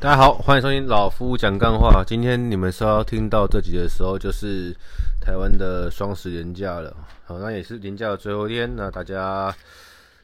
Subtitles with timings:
[0.00, 2.02] 大家好，欢迎收听老夫讲干话。
[2.02, 4.74] 今天你们稍听到这集的时候，就是
[5.20, 6.96] 台湾的双十连假了。
[7.26, 9.54] 好，那也是连假的最后一天，那大家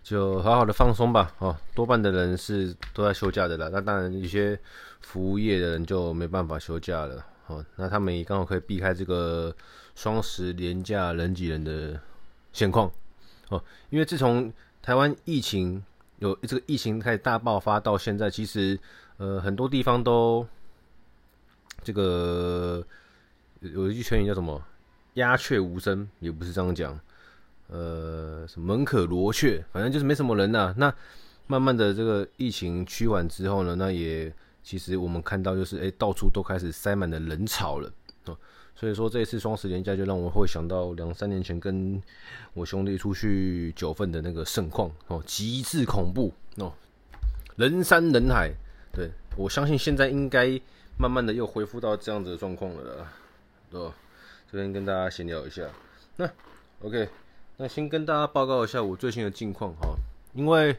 [0.03, 1.31] 就好好的放松吧。
[1.41, 3.69] 哦，多半的人是都在休假的啦。
[3.71, 4.59] 那当然，一些
[5.03, 7.23] 服务业的人就没办法休假了。
[7.49, 9.55] 哦，那他们也刚好可以避开这个
[9.95, 12.01] 双十连假人挤人的
[12.51, 12.91] 现况。
[13.51, 14.51] 哦，因为自从
[14.81, 15.85] 台湾疫情
[16.19, 18.79] 有这个疫情开始大爆发到现在，其实。
[19.19, 20.47] 呃，很多地方都
[21.83, 22.87] 这个
[23.61, 24.63] 有一句成语叫什么
[25.17, 27.01] “鸦雀无声”，也不是这样讲。
[27.69, 30.95] 呃，什么门可罗雀，反正就是没什么人呐、那
[31.47, 34.31] 慢慢的这个疫情趋缓之后呢，那也
[34.63, 37.91] 其实我们看到就是，哎，到处都开始塞满了人潮了
[38.27, 38.37] 哦。
[38.75, 42.01] 所以说这一次双十连假就让我会想到两三年前跟
[42.53, 46.73] 我兄弟出去九份的那个盛况哦，极致恐怖哦，
[47.57, 48.53] 人山人海。
[48.93, 50.61] 对，我相信现在应该
[50.99, 53.13] 慢慢的又恢复到这样子的状况了啦，
[53.71, 53.95] 对吧？
[54.51, 55.63] 这边跟大家闲聊一下。
[56.17, 56.27] 那
[56.83, 57.09] OK，
[57.57, 59.95] 那先跟大家报告一下我最新的近况哈，
[60.35, 60.77] 因为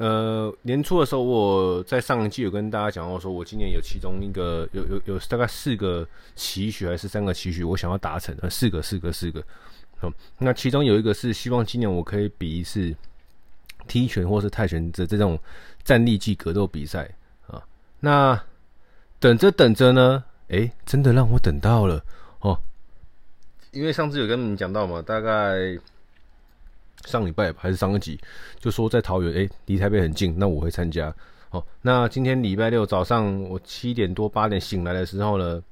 [0.00, 9.44] 呃年初的时候我在上一季有跟大家讲到说，我今年有其中一个有有有大概四个期许还是三个期许，我想要达成，呃四个四个四个，
[9.98, 12.92] 好，那其中有一个是希望今年我可以比一次。
[13.88, 15.36] 踢拳或是泰拳的这种
[15.82, 17.10] 站立技格斗比赛
[17.48, 17.60] 啊，
[17.98, 18.40] 那
[19.18, 22.00] 等着等着呢，哎、真的让我等到了
[22.40, 22.56] 哦。
[23.72, 25.76] 因为上次有跟你们讲到嘛，大概
[27.06, 28.18] 上礼拜还是上个集，
[28.58, 31.14] 就说在桃园，哎、欸，离台北很近，那我会参加。
[31.50, 35.62] 哦，那今天礼拜六早上我七点多八点醒来的时候呢，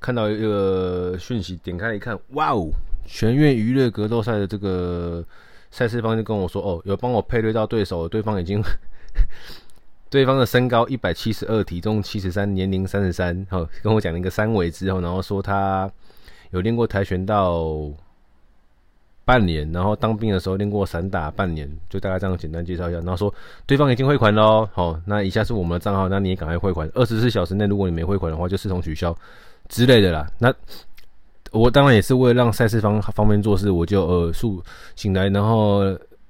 [0.00, 2.70] 看到一个讯息，点开一看，哇哦，
[3.06, 5.24] 全院娱乐格斗赛的这个。
[5.74, 8.62] 赛事方就跟我说：“哦，有帮我配对到对手，对方已经，
[10.10, 13.46] 对方的身高一百七十二，体重七十三，年龄三十三。
[13.48, 15.90] 好，跟我讲了一个三围之后，然后说他
[16.50, 17.90] 有练过跆拳道
[19.24, 22.98] 半年，然后当兵的时候练过散打半年，就大概这样简单介绍一下。
[22.98, 23.32] 然后说
[23.66, 24.68] 对方已经汇款喽。
[24.72, 26.90] 好，那以下是我们的账号，那你也赶快汇款。
[26.94, 29.16] 二十四小时内如果你没汇款的话，就视同取消
[29.68, 30.30] 之类的啦。
[30.38, 30.52] 那。”
[31.52, 34.64] 我当然也是为了让赛事方方便做事，我就呃速
[34.96, 35.82] 醒来，然后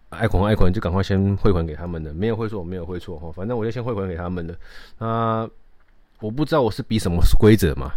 [0.09, 4.53] 爱款爱款就赶快先汇款给他们的，没有汇错，我没有汇错哈，反正我就先汇款给他们的。
[4.99, 5.49] 啊，
[6.19, 7.93] 我不知道我是比什么规则嘛，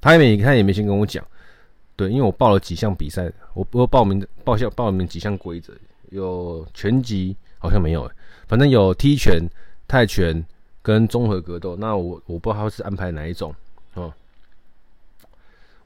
[0.00, 1.26] 他也没他也没先跟我讲，
[1.98, 5.72] 对，因为我报了几项比赛，我我报名报项报名几项规则，
[6.10, 8.08] 有拳击好像没有，
[8.46, 9.42] 反正有踢拳、
[9.88, 10.46] 泰拳
[10.80, 13.52] 跟综合格斗，那我我不知道他是安排哪一种
[13.94, 14.14] 哦。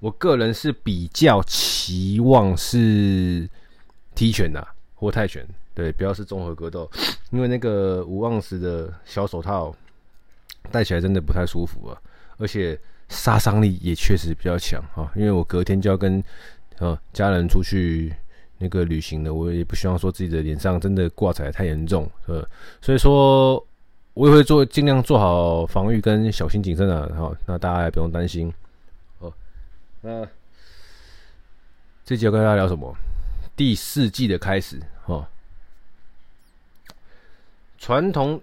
[0.01, 3.49] 我个人是比较期望是
[4.15, 5.43] 踢拳的或泰拳，
[5.75, 6.91] 对，不要是综合格斗，
[7.31, 9.75] 因为那个五盎司的小手套
[10.71, 11.99] 戴起来真的不太舒服啊，
[12.37, 12.79] 而且
[13.13, 15.13] 杀伤力也确实比较强啊。
[15.15, 16.23] 因为我隔天就要跟
[16.79, 18.13] 呃家人出去
[18.59, 22.49] 那个旅行了，我也不希望说自己的脸上真的挂彩太严重，呃，
[22.81, 23.65] 所以说
[24.15, 28.53] 我也会做尽量做好防御跟小心谨慎啊，好，那大家也不用担心
[29.19, 29.33] 哦。
[30.01, 30.27] 那
[32.05, 32.97] 这集要跟大家聊什么？
[33.55, 35.27] 第四季的开始哦。
[37.79, 38.41] 传统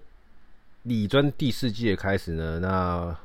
[0.82, 3.16] 理专第四季的开始呢，那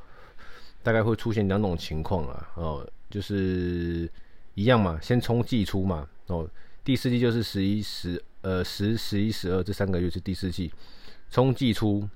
[0.85, 2.49] 大概会出现两种情况啊。
[2.53, 4.07] 哦，就是
[4.53, 6.07] 一样嘛，先冲季初嘛。
[6.27, 6.47] 哦，
[6.83, 10.71] 第四季就是十一、十呃十、十一、十二这三个月是第四季，
[11.31, 12.07] 冲季初，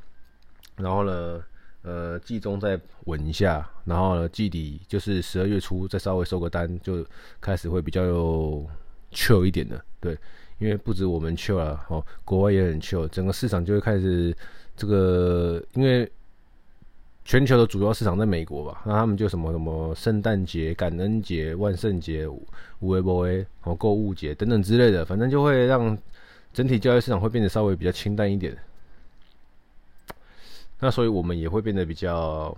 [0.75, 1.43] 然后呢？
[1.81, 7.05] 呃，季中再稳一下，然后呢，季底就是十二月初再稍微收个单，就
[7.39, 8.67] 开始会比较有
[9.13, 10.11] chill 一点的，对，
[10.57, 14.35] 因为不止我们 chill 了，哦，国外也很 chill，整个市场就会开始
[14.75, 16.11] 这个，因为
[17.29, 22.41] 全球的主要市场在美国吧，那他们就什么什么圣诞节、感恩节、万圣节、有
[22.81, 25.95] 的没的哦，购物节等等之类的，反正就会让
[26.51, 28.57] 整体交易市场会变得稍微比较清淡一点。
[30.79, 32.57] 那所以我们也会变得比较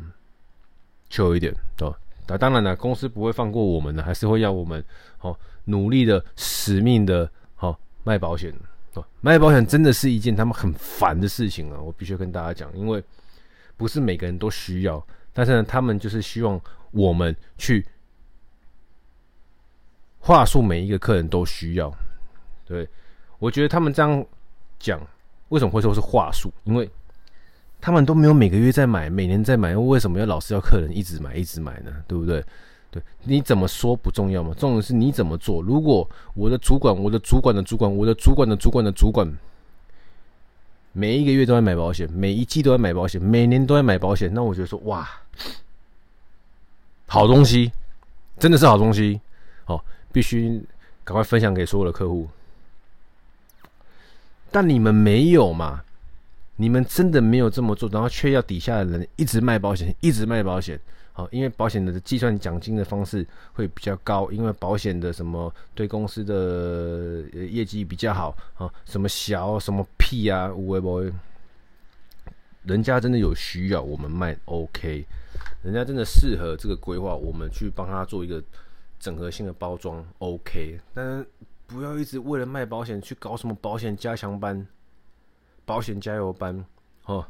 [1.10, 1.94] chill 一点，对吧？
[2.30, 4.82] 那当然了，公司不会放过我们的，还是会要我们
[5.18, 8.54] 好努力的、使命的，好卖保险。
[9.20, 11.78] 卖保险真的是一件他们很烦的事情啊！
[11.82, 13.04] 我必须跟大家讲，因为
[13.82, 16.62] 不是每个人都需要，但是呢，他们就是希望
[16.92, 17.84] 我们去
[20.20, 21.92] 话术，每一个客人都需要。
[22.64, 22.88] 对，
[23.40, 24.24] 我觉得他们这样
[24.78, 25.02] 讲，
[25.50, 26.54] 为什么会说是话术？
[26.64, 26.88] 因为
[27.82, 31.92] 他们都没有每个月在买，每年在买，为什么要老是要客人一直买一直买呢？
[32.08, 32.46] 对不对？
[32.92, 35.60] 对，你怎么说不重要嘛，重要的是你怎么做。
[35.60, 39.28] 如果我的主管、我的主管的主管、我的主管的主管的主管
[40.94, 44.34] 每一个月都在买保险，每一季都在买保险，每年都在买保险。
[44.34, 45.10] 那我觉得说，哇，
[47.08, 47.72] 好东西，
[48.38, 49.22] 真的是好东西，
[49.66, 50.62] 哦，必须
[51.04, 52.28] 赶快分享给所有的客户。
[54.52, 55.82] 但你们没有嘛？
[56.58, 60.80] 你们真的没有这么做，然后却要底下的人一直卖保险，一直卖保险。
[61.14, 71.02] 好，因为保险的计算奖金的方式会比较高，因为保险的什么对公司的业绩比较好啊，什么小什么屁啊，无为不，
[72.64, 75.06] 人家真的有需要，我们卖 OK，
[75.62, 78.42] 人家真的适合这个规划，我们去帮他做一个
[78.98, 81.28] 整合性的包装 OK，但是
[81.68, 84.66] 不要一直为了卖保险去搞什么保险加强班、
[85.66, 86.66] 保险加油班
[87.04, 87.28] 哦，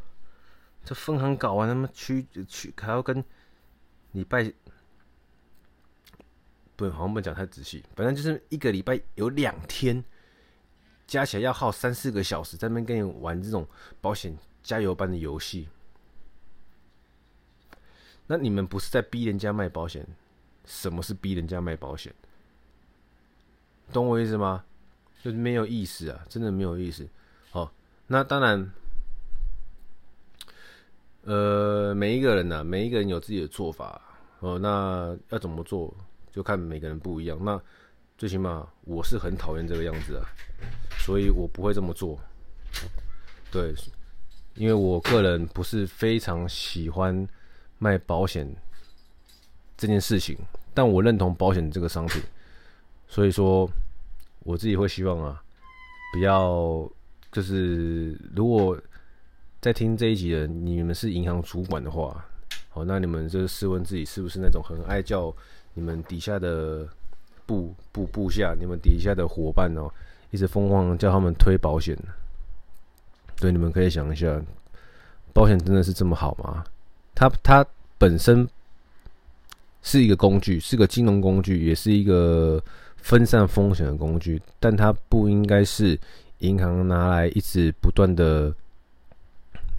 [0.85, 3.25] 这分行搞完，他们去去还要跟。
[4.11, 4.51] 礼拜
[6.75, 7.83] 不，好像不讲太仔细。
[7.95, 10.03] 反正就是一个礼拜有两天，
[11.07, 13.67] 加起来要耗三四个小时，在那边跟你玩这种
[13.99, 15.67] 保险加油班的游戏。
[18.27, 20.07] 那你们不是在逼人家卖保险？
[20.65, 22.13] 什么是逼人家卖保险？
[23.91, 24.63] 懂我意思吗？
[25.21, 27.07] 就是没有意思啊，真的没有意思。
[27.51, 27.71] 哦，
[28.07, 28.71] 那当然。
[31.23, 34.01] 呃，每一个人呢、每一个人有自己的做法，
[34.39, 35.93] 哦，那要怎么做，
[36.31, 37.37] 就看每个人不一样。
[37.43, 37.61] 那
[38.17, 40.25] 最起码我是很讨厌这个样子啊，
[40.99, 42.19] 所以我不会这么做。
[43.51, 43.71] 对，
[44.55, 47.27] 因为我个人不是非常喜欢
[47.77, 48.51] 卖保险
[49.77, 50.35] 这件事情，
[50.73, 52.19] 但我认同保险这个商品，
[53.07, 53.69] 所以说
[54.39, 55.39] 我自己会希望啊，
[56.13, 56.89] 不要
[57.31, 58.75] 就是如果。
[59.61, 62.25] 在听这一集的你们是银行主管的话，
[62.69, 65.31] 好，那你们就试问自己是不是那种很爱叫
[65.75, 66.87] 你们底下的
[67.45, 69.87] 部部部下、你们底下的伙伴哦，
[70.31, 71.95] 一直疯狂叫他们推保险。
[73.39, 74.41] 对，你们可以想一下，
[75.31, 76.63] 保险真的是这么好吗？
[77.13, 77.63] 它它
[77.99, 78.47] 本身
[79.83, 82.59] 是一个工具，是个金融工具，也是一个
[82.97, 85.99] 分散风险的工具，但它不应该是
[86.39, 88.51] 银行拿来一直不断的。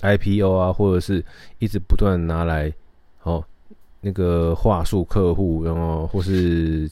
[0.02, 1.25] IPO 啊，或者是
[1.58, 2.72] 一直不断拿来
[3.22, 3.43] 哦，
[4.00, 6.90] 那个话术客户，然后或是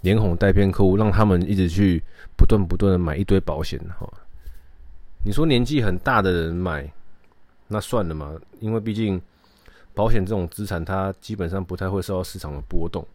[0.00, 2.02] 连哄带骗客户，让他们一直去
[2.36, 4.08] 不断不断的买一堆保险哈。
[5.24, 6.90] 你说年纪很大的人买，
[7.68, 9.20] 那算了嘛，因为毕竟
[9.94, 13.06] 保险这种资产，它基本上不太会受到市场的波动。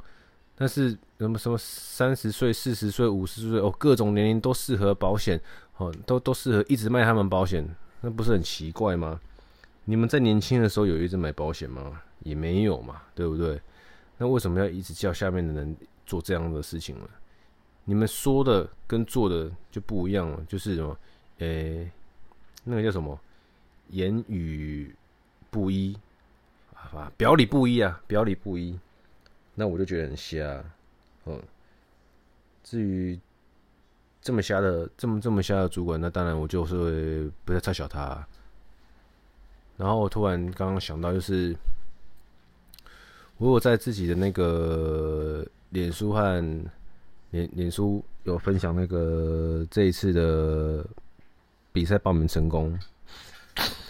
[0.59, 0.89] 但是
[1.19, 5.39] 什么什么三十岁、四十岁、五十岁哦，各种年龄都适合保险
[5.77, 7.63] 哦，都都适合一直卖他们保险。
[8.01, 9.19] 那不是很奇怪吗？
[9.85, 12.01] 你们在年轻的时候有一直买保险吗？
[12.19, 13.59] 也没有嘛，对不对？
[14.17, 17.09] 那为什么要一直叫下面的人做这样的事情呢？
[17.85, 20.97] 你们说的跟做的就不一样了，就是什么？
[21.39, 21.89] 诶、
[22.63, 23.17] 那个叫什么？
[23.89, 24.93] 言语
[25.49, 25.97] 不一
[26.73, 28.77] 啊，表里不一啊，表里不一。
[29.55, 30.63] 那我就觉得很瞎，
[31.25, 31.41] 嗯。
[32.63, 33.17] 至于。
[34.21, 38.27] 这么瞎的，这么这么瞎的主管，那当然我就是会不再嘲笑他。
[39.77, 41.55] 然后我突然刚刚想到，就是
[43.37, 46.21] 我有在自己的那个脸书和
[47.29, 50.85] 脸脸书有分享那个这一次的
[51.71, 52.77] 比赛报名成功，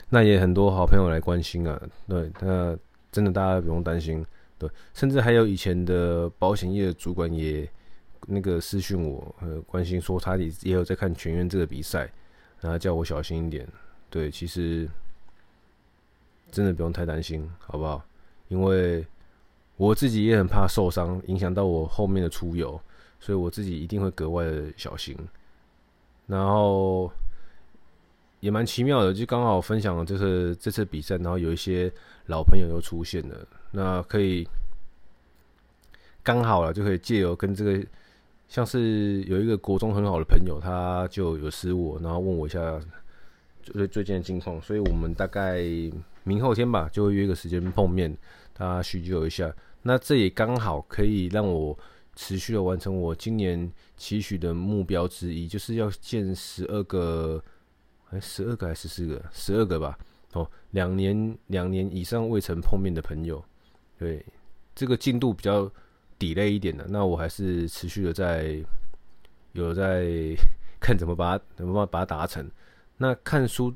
[0.09, 1.81] 那也很多好朋友来关心啊。
[2.07, 2.77] 对，那
[3.11, 4.23] 真的大家不用担心。
[4.59, 7.67] 对，甚至还有以前的保险业主管也。
[8.29, 12.11] 那个私讯我，呃，关心说他也也有在看全员这个比赛，
[12.59, 13.65] 然后叫我小心一点。
[14.09, 14.85] 对，其实
[16.51, 18.03] 真的不用太担心，好不好？
[18.49, 19.05] 因为
[19.77, 22.77] 我自己也很怕受伤，影响到我后面的出游，
[23.17, 25.17] 所以我自己一定会格外的小心。
[26.25, 27.09] 然后
[28.41, 31.89] 也蛮奇妙的，就刚好分享了就是这次比赛，然后有一些
[32.25, 34.45] 老朋友又出现了，那可以
[36.21, 37.87] 刚好了，就可以借由跟这个。
[38.47, 42.79] 像是有一个国中很好的朋友，他就有私我，然后问我一下
[43.61, 45.61] 最最近的近况，所以我们大概
[46.23, 48.15] 明后天吧，就会约个时间碰面，
[48.53, 49.53] 大家叙旧一下。
[49.81, 51.77] 那这也刚好可以让我
[52.15, 57.43] 持续的完成我今年期许的目标之一，就是要见十二个，
[58.11, 59.21] 哎，十二个还是十四个？
[59.33, 59.99] 十二个吧。
[60.33, 63.43] 哦，两年两年以上未曾碰面的朋友，
[63.97, 64.25] 对，
[64.73, 65.69] 这个进度比较。
[66.19, 68.63] 底类一点的，那我还是持续的在
[69.53, 70.35] 有在
[70.79, 72.49] 看怎么把它怎么把它达成。
[72.97, 73.73] 那看书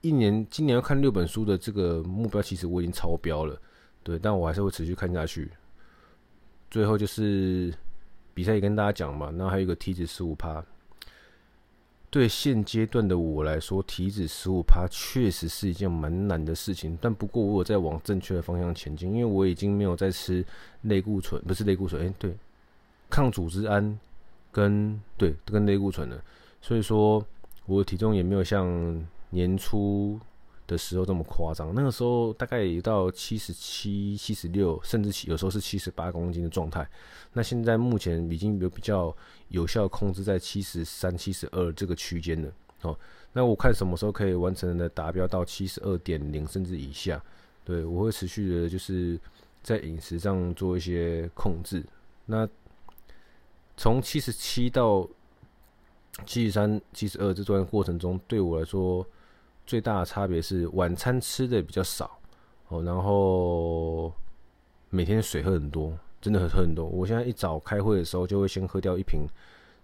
[0.00, 3.60] 一年，今年要看六本书的这个目标，其实我已经超标了，
[4.02, 5.50] 对，但我还是会持续看下去。
[6.70, 7.72] 最后就是
[8.34, 10.64] 比赛也跟大家讲嘛，那还有一个梯子十五趴，
[12.12, 16.96] 对现阶段的我来说，体脂十五趴确实是一件蛮难的事情。
[17.00, 20.44] 但不过我有在往正确的方向前进，因为我已经没有在吃
[20.82, 22.36] 类固醇，不是类固醇，哎、对，
[23.08, 23.98] 抗组织胺
[24.50, 26.22] 跟对跟类固醇了。
[26.60, 27.24] 所以说，
[27.64, 30.20] 我的体重也没有像年初
[30.66, 31.74] 的时候这么夸张。
[31.74, 36.88] 那个时候大概也到七十七、七十六，甚至有时候是七十八公斤的状态。
[37.32, 39.14] 那现在目前已经有比较
[39.48, 42.52] 有效控制在七十三、七十二这个区间了。
[42.82, 42.98] 哦，
[43.32, 47.22] 那我看什么时候可以完成的达标到七十二点零甚至以下。
[47.64, 49.18] 对，我会持续的，就是
[49.62, 51.84] 在饮食上做一些控制。
[52.26, 52.48] 那
[53.76, 55.08] 从七十七到
[56.26, 59.06] 七十三、七十二这段过程中，对我来说
[59.66, 62.18] 最大的差别是晚餐吃的比较少
[62.68, 64.12] 哦，然后
[64.90, 65.92] 每天水喝很多。
[66.20, 66.86] 真的很喝很多。
[66.86, 69.26] 我现在一早开会的时候，就会先喝掉一瓶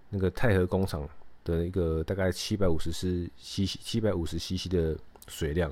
[0.08, 1.02] 那个太和工厂
[1.42, 3.28] 的一个大概七百五十 cc
[3.66, 5.68] 七百五十 cc 的水量。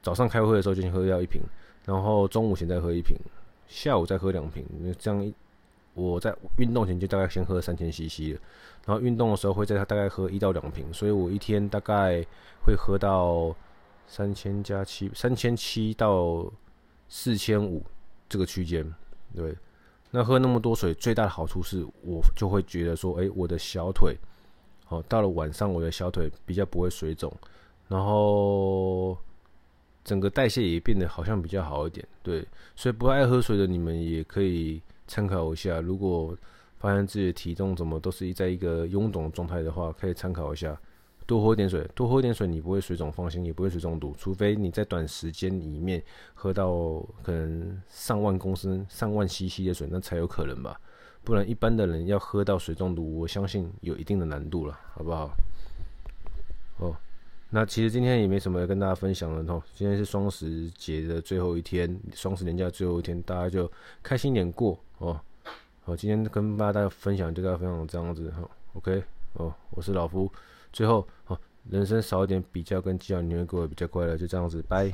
[0.00, 1.42] 早上开会的时候就先喝掉一瓶，
[1.84, 3.16] 然后中午前再喝一瓶，
[3.66, 4.64] 下午再喝两瓶。
[4.96, 5.34] 这样一
[5.94, 8.40] 我在运动前就大概先喝三千 cc 了，
[8.86, 12.24] 然后运动的时候会再大概喝一到两瓶，所以我一天大概
[12.64, 13.54] 会喝到
[14.06, 16.50] 三千加七三千七到
[17.08, 17.82] 四千五
[18.28, 18.84] 这个区间。
[19.34, 19.54] 对，
[20.10, 24.16] 那喝那么多水最大的好处是我就会觉得说，哎，我的小腿，
[24.88, 27.32] 哦，到了晚上我的小腿比较不会水肿，
[27.88, 29.18] 然后
[30.04, 32.06] 整个代谢也变得好像比较好一点。
[32.22, 36.36] 对，所以不爱喝水的你们也可以参考一下，如果
[36.78, 40.78] 发现自己的体重怎么都是在一个臃肿状态的话，可以参考一下。
[41.26, 44.14] 多喝点水，多喝点水，你不会水肿，放心，也不会水中毒。
[44.16, 50.80] 除非你在短时间里面喝到可能上万公升、上万 CC 的水，那才有可能吧。
[51.24, 55.30] 不然一般的人要喝到水中毒，我相信有一定的难度了，好不好？
[56.78, 56.96] 哦，
[57.50, 59.62] 那其实今天也没什么要跟大家分享的哦。
[59.74, 63.70] 今天是双十节的最后一天，双十年假最后一天，大家就
[64.02, 65.18] 开心点过哦。
[65.80, 68.46] 好，今天跟大家分享就大家分享这样子哈。
[68.74, 69.02] OK，
[69.32, 70.30] 哦，我是老夫。
[70.74, 71.40] 最后，哦，
[71.70, 74.14] 人生少一点比较跟计较，你会过得比较快乐。
[74.16, 74.92] 就这样子，拜。